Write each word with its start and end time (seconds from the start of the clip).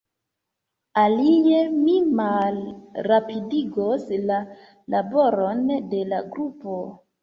Alie, 1.01 1.59
mi 1.75 1.99
malrapidigos 2.21 4.11
la 4.27 4.43
laboron 4.99 5.67
de 5.97 6.07
la 6.13 6.29
grupo. 6.37 6.85